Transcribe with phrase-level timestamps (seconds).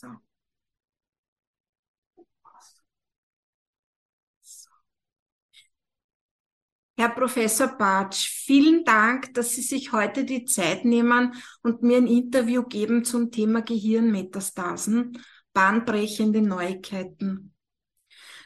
[0.00, 0.08] So.
[6.96, 12.06] Herr Professor Bartsch, vielen Dank, dass Sie sich heute die Zeit nehmen und mir ein
[12.06, 15.18] Interview geben zum Thema Gehirnmetastasen,
[15.52, 17.54] bahnbrechende Neuigkeiten.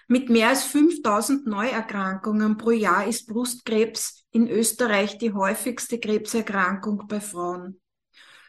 [0.08, 7.20] Mit mehr als 5000 Neuerkrankungen pro Jahr ist Brustkrebs in Österreich die häufigste Krebserkrankung bei
[7.20, 7.80] Frauen.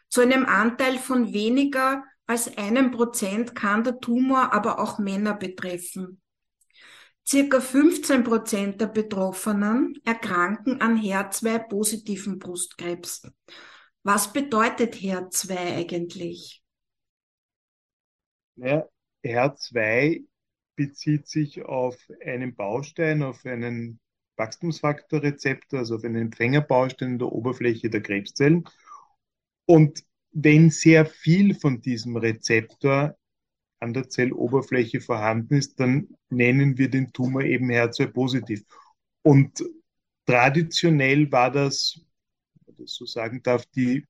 [0.10, 6.22] Zu einem Anteil von weniger als einem Prozent kann der Tumor aber auch Männer betreffen.
[7.26, 13.30] Circa 15 Prozent der Betroffenen erkranken an HER2-positiven Brustkrebs.
[14.04, 16.64] Was bedeutet HER2 eigentlich?
[18.56, 18.88] Ja,
[19.26, 20.26] HER2
[20.76, 24.00] bezieht sich auf einen Baustein, auf einen
[24.38, 28.64] Wachstumsfaktorrezeptor, also auf einen Empfängerbaustein in der Oberfläche der Krebszellen.
[29.66, 30.07] Und
[30.40, 33.18] wenn sehr viel von diesem Rezeptor
[33.80, 38.64] an der Zelloberfläche vorhanden ist, dann nennen wir den Tumor eben HER2-positiv.
[39.24, 39.64] Und
[40.28, 42.00] traditionell war das,
[42.54, 44.06] wenn man das so sagen darf, die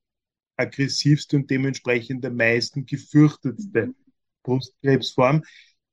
[0.56, 3.94] aggressivste und dementsprechend am meisten gefürchtetste
[4.42, 5.42] Brustkrebsform,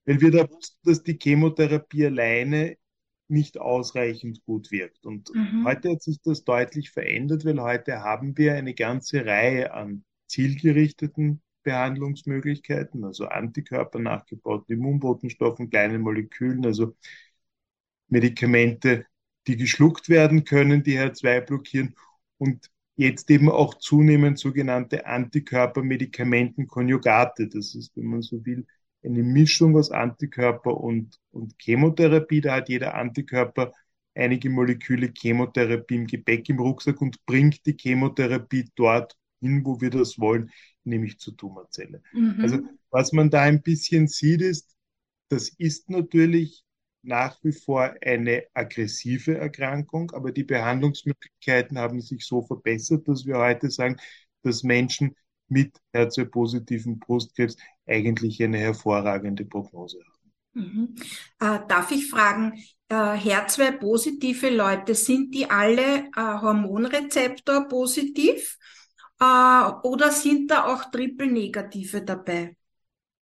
[0.03, 2.75] weil wir da wussten, dass die Chemotherapie alleine
[3.29, 5.05] nicht ausreichend gut wirkt.
[5.05, 5.65] Und mhm.
[5.65, 11.41] heute hat sich das deutlich verändert, weil heute haben wir eine ganze Reihe an zielgerichteten
[11.63, 16.95] Behandlungsmöglichkeiten, also Antikörper nachgebauten Immunbotenstoffen, kleinen Molekülen, also
[18.07, 19.05] Medikamente,
[19.47, 21.95] die geschluckt werden können, die HER2 blockieren
[22.37, 27.47] und jetzt eben auch zunehmend sogenannte Antikörper-Medikamentenkonjugate.
[27.47, 28.65] Das ist, wenn man so will,
[29.03, 32.41] eine Mischung aus Antikörper und, und Chemotherapie.
[32.41, 33.73] Da hat jeder Antikörper
[34.15, 39.15] einige Moleküle Chemotherapie im Gepäck im Rucksack und bringt die Chemotherapie dort
[39.45, 40.51] hin, wo wir das wollen,
[40.83, 42.01] nämlich zur Tumorzelle.
[42.13, 42.39] Mhm.
[42.41, 44.75] Also was man da ein bisschen sieht, ist,
[45.29, 46.63] das ist natürlich
[47.03, 53.37] nach wie vor eine aggressive Erkrankung, aber die Behandlungsmöglichkeiten haben sich so verbessert, dass wir
[53.37, 53.97] heute sagen,
[54.41, 55.15] dass Menschen
[55.47, 60.25] mit HER2-positiven Brustkrebs eigentlich eine hervorragende Prognose haben.
[60.53, 60.95] Mhm.
[61.39, 62.53] Äh, darf ich fragen,
[62.89, 68.57] äh, HER2-positive Leute, sind die alle äh, Hormonrezeptor positiv
[69.19, 72.55] äh, oder sind da auch Triple-Negative dabei?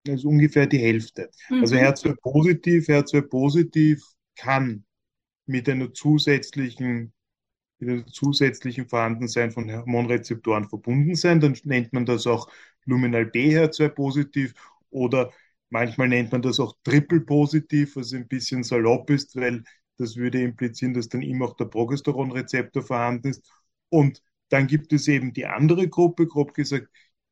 [0.05, 1.31] Das ist ungefähr die Hälfte.
[1.49, 1.61] Mhm.
[1.61, 4.05] Also HER2-positiv, HER2-positiv
[4.37, 4.85] kann
[5.47, 7.13] mit einer zusätzlichen
[7.83, 11.41] mit einem zusätzlichen Vorhandensein von Hormonrezeptoren verbunden sein.
[11.41, 12.49] Dann nennt man das auch
[12.85, 14.55] Luminal B HER2-positiv
[14.91, 15.33] oder
[15.69, 19.65] manchmal nennt man das auch Triple-positiv, was ein bisschen salopp ist, weil
[19.97, 23.51] das würde implizieren, dass dann immer auch der Progesteronrezeptor vorhanden ist.
[23.89, 26.89] Und dann gibt es eben die andere Gruppe, grob gesagt,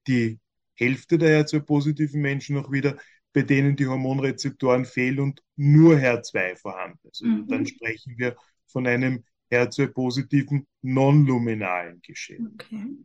[0.06, 0.40] die
[0.74, 2.96] Hälfte der HER2-positiven Menschen noch wieder,
[3.34, 7.22] bei denen die Hormonrezeptoren fehlen und nur HER2 vorhanden ist.
[7.22, 7.46] Also mhm.
[7.48, 8.36] Dann sprechen wir
[8.66, 12.52] von einem HER2-positiven non-luminalen Geschehen.
[12.54, 12.96] Okay.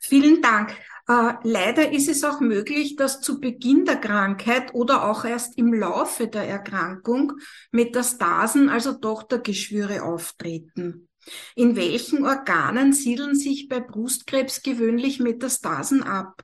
[0.00, 0.76] Vielen Dank.
[1.08, 5.72] Äh, leider ist es auch möglich, dass zu Beginn der Krankheit oder auch erst im
[5.72, 7.32] Laufe der Erkrankung
[7.72, 11.07] Metastasen, also Tochtergeschwüre auftreten.
[11.54, 16.42] In welchen Organen siedeln sich bei Brustkrebs gewöhnlich Metastasen ab?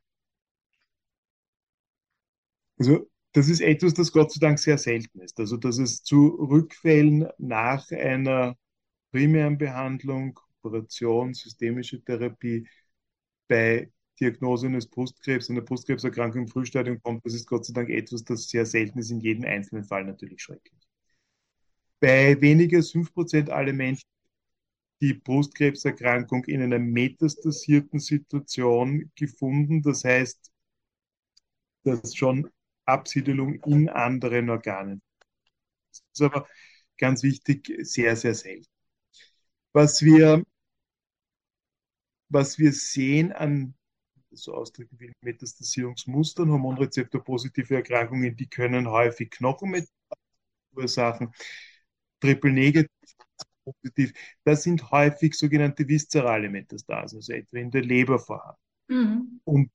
[2.78, 5.38] Also das ist etwas, das Gott sei Dank sehr selten ist.
[5.38, 8.56] Also dass es zu Rückfällen nach einer
[9.10, 12.66] primären Behandlung, Operation, systemische Therapie
[13.48, 13.90] bei
[14.20, 18.48] Diagnose eines Brustkrebs, einer Brustkrebserkrankung im Frühstadium kommt, das ist Gott sei Dank etwas, das
[18.48, 20.80] sehr selten ist, in jedem einzelnen Fall natürlich schrecklich.
[22.00, 24.06] Bei weniger als 5% aller Menschen
[25.04, 29.82] die Brustkrebserkrankung in einer metastasierten Situation gefunden.
[29.82, 30.50] Das heißt,
[31.82, 32.50] dass schon
[32.86, 35.02] Absiedelung in anderen Organen.
[35.90, 36.48] Das ist aber
[36.96, 38.66] ganz wichtig, sehr, sehr selten.
[39.74, 40.42] Was wir,
[42.30, 43.74] was wir sehen an
[44.30, 49.94] so ausdrücken wie Metastasierungsmustern, Hormonrezeptor-positive Erkrankungen, die können häufig Knochenmetastasen
[50.72, 51.34] verursachen.
[52.20, 52.88] Triple-negativ
[53.64, 54.12] positiv.
[54.44, 58.60] Das sind häufig sogenannte viszerale Metastasen, also etwa in der Leber vorhanden.
[58.88, 59.40] Mhm.
[59.44, 59.70] Und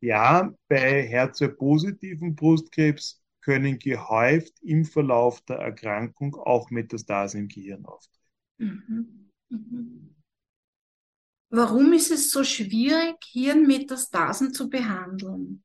[0.00, 8.28] ja, bei HER2-positiven Brustkrebs können gehäuft im Verlauf der Erkrankung auch Metastasen im Gehirn auftreten.
[8.58, 9.30] Mhm.
[9.48, 10.14] Mhm.
[11.50, 15.64] Warum ist es so schwierig, Hirnmetastasen zu behandeln?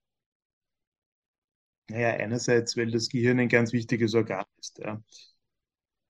[1.90, 4.80] Naja, einerseits, weil das Gehirn ein ganz wichtiges Organ ist.
[4.80, 5.04] Ja.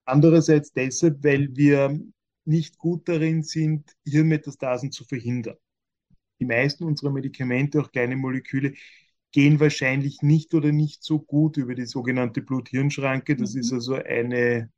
[0.05, 2.00] Andererseits deshalb, weil wir
[2.45, 5.57] nicht gut darin sind, Hirnmetastasen zu verhindern.
[6.39, 8.73] Die meisten unserer Medikamente, auch kleine Moleküle,
[9.31, 13.35] gehen wahrscheinlich nicht oder nicht so gut über die sogenannte Blut-Hirn-Schranke.
[13.35, 13.61] Das mhm.
[13.61, 14.69] ist also eine,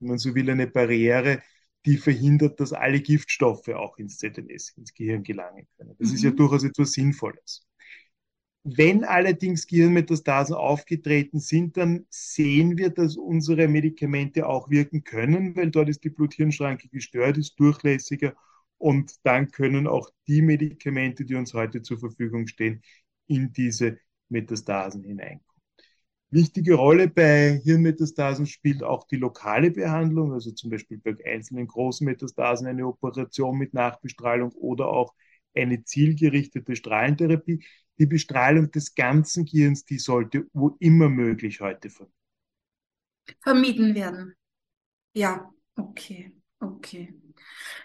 [0.00, 1.42] wenn man so will, eine Barriere,
[1.86, 5.94] die verhindert, dass alle Giftstoffe auch ins ZNS, ins Gehirn gelangen können.
[5.98, 6.14] Das mhm.
[6.14, 6.36] ist ja mhm.
[6.36, 7.66] durchaus etwas Sinnvolles.
[8.62, 15.70] Wenn allerdings Gehirnmetastasen aufgetreten sind, dann sehen wir, dass unsere Medikamente auch wirken können, weil
[15.70, 18.34] dort ist die Blut-Hirn-Schranke gestört, ist durchlässiger
[18.76, 22.82] und dann können auch die Medikamente, die uns heute zur Verfügung stehen,
[23.28, 23.98] in diese
[24.28, 25.46] Metastasen hineinkommen.
[26.32, 32.04] Wichtige Rolle bei Hirnmetastasen spielt auch die lokale Behandlung, also zum Beispiel bei einzelnen großen
[32.04, 35.12] Metastasen eine Operation mit Nachbestrahlung oder auch
[35.54, 37.64] eine zielgerichtete Strahlentherapie.
[38.00, 42.14] Die Bestrahlung des ganzen Gehirns, die sollte wo immer möglich heute vermieden.
[43.42, 44.34] Vermieden werden.
[45.12, 47.14] Ja, okay, okay.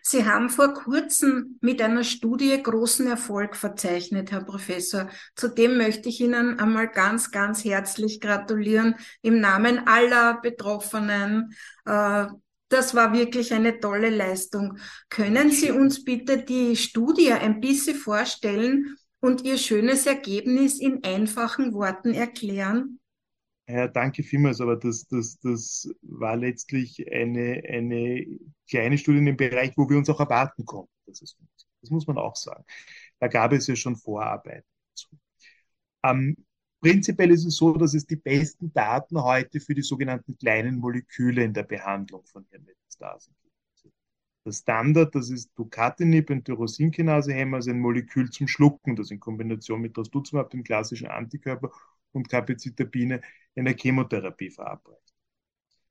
[0.01, 5.09] Sie haben vor kurzem mit einer Studie großen Erfolg verzeichnet, Herr Professor.
[5.35, 11.53] Zudem möchte ich Ihnen einmal ganz, ganz herzlich gratulieren im Namen aller Betroffenen.
[11.83, 12.27] Äh,
[12.69, 14.77] das war wirklich eine tolle Leistung.
[15.09, 18.95] Können Sie uns bitte die Studie ein bisschen vorstellen
[19.25, 22.99] und Ihr schönes Ergebnis in einfachen Worten erklären?
[23.67, 28.27] Ja, danke vielmals, aber das, das, das war letztlich eine, eine
[28.69, 31.67] kleine Studie in dem Bereich, wo wir uns auch erwarten konnten, es funktioniert.
[31.81, 32.63] Das muss man auch sagen.
[33.19, 35.07] Da gab es ja schon Vorarbeiten dazu.
[36.03, 36.45] Ähm,
[36.79, 41.43] prinzipiell ist es so, dass es die besten Daten heute für die sogenannten kleinen Moleküle
[41.43, 43.44] in der Behandlung von Hirnmetastasen gibt.
[44.45, 49.81] Das Standard, das ist Ducatinib und Tyrosinkinase-Hämmer, ist ein Molekül zum Schlucken, das in Kombination
[49.81, 51.71] mit Trastuzumab, dem klassischen Antikörper,
[52.11, 53.21] und Capizitabine
[53.55, 55.13] in der Chemotherapie verabreicht.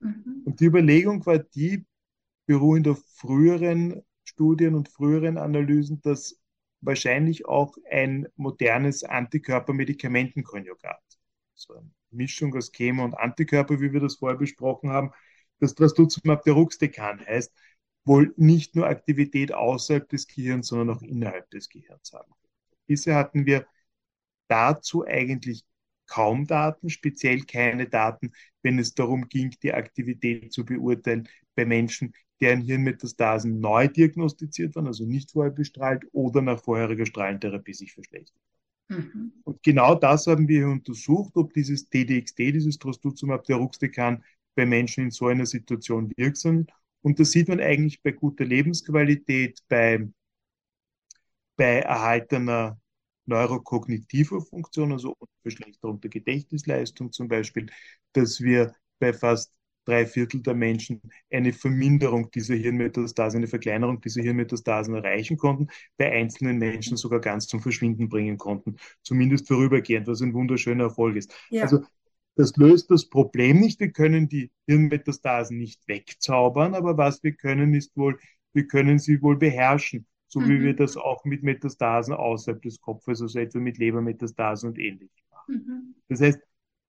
[0.01, 0.43] Mhm.
[0.45, 1.85] Und die Überlegung war die,
[2.47, 6.41] beruhend auf früheren Studien und früheren Analysen, dass
[6.81, 11.03] wahrscheinlich auch ein modernes Antikörpermedikamentenkonjugat,
[11.55, 15.11] so eine Mischung aus Chemo und Antikörper, wie wir das vorher besprochen haben,
[15.61, 17.53] das Trastuzumab deruxtecan heißt,
[18.05, 22.33] wohl nicht nur Aktivität außerhalb des Gehirns, sondern auch innerhalb des Gehirns haben.
[22.87, 23.67] Bisher hatten wir
[24.49, 25.65] dazu eigentlich
[26.07, 32.15] kaum Daten, speziell keine Daten, wenn es darum ging, die Aktivität zu beurteilen bei Menschen,
[32.41, 38.41] deren Hirnmetastasen neu diagnostiziert waren, also nicht vorher bestrahlt oder nach vorheriger Strahlentherapie sich verschlechtert
[38.89, 39.33] Mhm.
[39.45, 44.23] Und genau das haben wir untersucht, ob dieses TDXT, dieses Trastuzumab deruxtecan,
[44.55, 46.67] bei Menschen in so einer Situation wirksam.
[47.05, 50.09] Und das sieht man eigentlich bei guter Lebensqualität, bei,
[51.57, 52.81] bei erhaltener
[53.27, 57.67] neurokognitive Funktion, also Verschlechterung der Gedächtnisleistung zum Beispiel,
[58.15, 59.53] dass wir bei fast
[59.85, 65.69] drei Viertel der Menschen eine Verminderung dieser Hirnmetastasen, eine Verkleinerung dieser Hirnmetastasen erreichen konnten,
[65.99, 71.17] bei einzelnen Menschen sogar ganz zum Verschwinden bringen konnten, zumindest vorübergehend, was ein wunderschöner Erfolg
[71.17, 71.35] ist.
[71.51, 71.65] Ja.
[71.65, 71.85] Also
[72.37, 73.81] das löst das Problem nicht.
[73.81, 78.19] Wir können die Hirnmetastasen nicht wegzaubern, aber was wir können, ist wohl,
[78.53, 80.49] wir können sie wohl beherrschen so mhm.
[80.49, 85.23] wie wir das auch mit Metastasen außerhalb des Kopfes, also etwa mit Lebermetastasen und ähnlichem
[85.31, 85.55] machen.
[85.55, 85.95] Mhm.
[86.09, 86.41] Das heißt,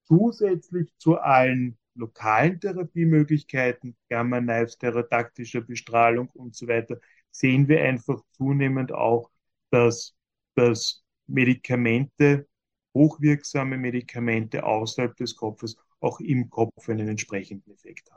[0.05, 6.99] zusätzlich zu allen lokalen Therapiemöglichkeiten, Gamma-Knives, therapeutischer Bestrahlung und so weiter,
[7.29, 9.29] sehen wir einfach zunehmend auch,
[9.69, 10.15] dass,
[10.55, 12.47] dass Medikamente,
[12.95, 18.14] hochwirksame Medikamente außerhalb des Kopfes auch im Kopf einen entsprechenden Effekt haben.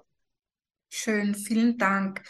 [0.91, 2.23] Schön, vielen Dank.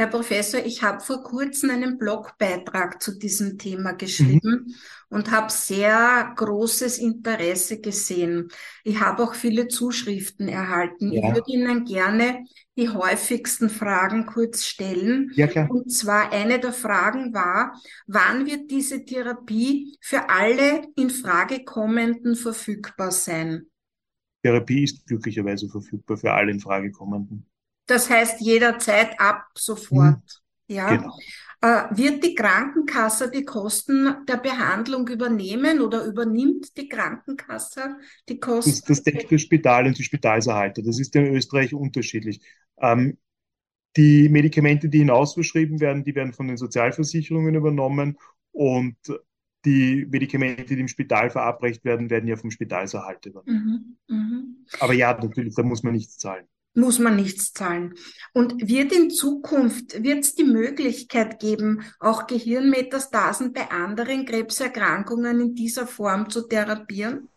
[0.00, 4.74] Herr Professor, ich habe vor kurzem einen Blogbeitrag zu diesem Thema geschrieben mhm.
[5.10, 8.48] und habe sehr großes Interesse gesehen.
[8.82, 11.12] Ich habe auch viele Zuschriften erhalten.
[11.12, 11.28] Ja.
[11.28, 12.46] Ich würde Ihnen gerne
[12.78, 15.32] die häufigsten Fragen kurz stellen.
[15.34, 15.70] Ja, klar.
[15.70, 22.36] Und zwar eine der Fragen war, wann wird diese Therapie für alle in Frage kommenden
[22.36, 23.66] verfügbar sein?
[24.42, 27.49] Therapie ist glücklicherweise verfügbar für alle in Frage kommenden.
[27.90, 30.22] Das heißt jederzeit ab sofort.
[30.68, 30.96] Hm, ja.
[30.96, 31.18] Genau.
[31.60, 37.96] Äh, wird die Krankenkasse die Kosten der Behandlung übernehmen oder übernimmt die Krankenkasse
[38.28, 38.70] die Kosten?
[38.70, 40.82] Das, das deckt das Spital und die Spitalserhalter.
[40.82, 42.40] Das ist in Österreich unterschiedlich.
[42.80, 43.18] Ähm,
[43.96, 48.18] die Medikamente, die hinausverschrieben werden, die werden von den Sozialversicherungen übernommen
[48.52, 48.96] und
[49.64, 53.98] die Medikamente, die im Spital verabreicht werden, werden ja vom Spitalserhalter übernommen.
[54.06, 54.42] Mhm, mh.
[54.78, 57.94] Aber ja, natürlich, da muss man nichts zahlen muss man nichts zahlen.
[58.32, 65.54] Und wird in Zukunft, wird es die Möglichkeit geben, auch Gehirnmetastasen bei anderen Krebserkrankungen in
[65.54, 67.28] dieser Form zu therapieren?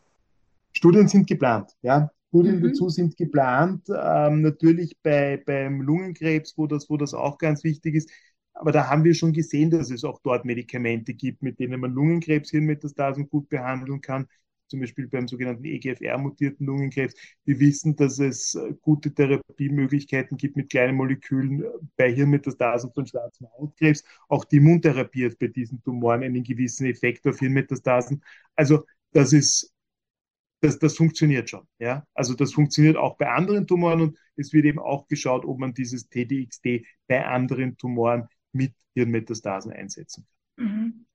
[0.72, 2.10] Studien sind geplant, ja.
[2.30, 2.64] Studien mhm.
[2.64, 7.96] dazu sind geplant, ähm, natürlich bei, beim Lungenkrebs, wo das, wo das auch ganz wichtig
[7.96, 8.10] ist.
[8.56, 11.92] Aber da haben wir schon gesehen, dass es auch dort Medikamente gibt, mit denen man
[11.92, 14.28] Lungenkrebs, Hirnmetastasen gut behandeln kann
[14.74, 17.14] zum Beispiel beim sogenannten EGFR-mutierten Lungenkrebs.
[17.46, 21.64] Wir wissen, dass es äh, gute Therapiemöglichkeiten gibt mit kleinen Molekülen
[21.96, 24.04] bei Hirnmetastasen von schwarzem Hautkrebs.
[24.30, 28.24] Auch die Immuntherapie hat bei diesen Tumoren einen gewissen Effekt auf Hirnmetastasen.
[28.56, 29.72] Also das ist
[30.62, 31.68] das, das funktioniert schon.
[31.78, 32.08] Ja?
[32.16, 35.76] Also das funktioniert auch bei anderen Tumoren und es wird eben auch geschaut, ob man
[35.76, 40.26] dieses TDXD bei anderen Tumoren mit Hirnmetastasen einsetzen
[40.58, 40.66] kann.
[40.66, 41.06] Mhm.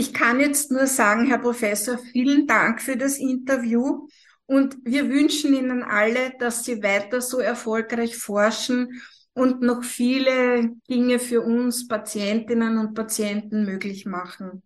[0.00, 4.08] Ich kann jetzt nur sagen, Herr Professor, vielen Dank für das Interview
[4.46, 9.02] und wir wünschen Ihnen alle, dass Sie weiter so erfolgreich forschen
[9.34, 14.62] und noch viele Dinge für uns Patientinnen und Patienten möglich machen.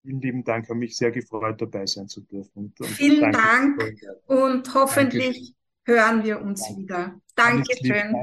[0.00, 2.72] Vielen lieben Dank, habe mich sehr gefreut, dabei sein zu dürfen.
[2.78, 3.78] Und, Vielen Dank
[4.24, 5.54] und hoffentlich Dankeschön.
[5.84, 6.80] hören wir uns Danke.
[6.80, 7.20] wieder.
[7.34, 8.16] Dankeschön.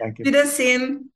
[0.00, 0.24] Danke.
[0.24, 1.12] Wiedersehen.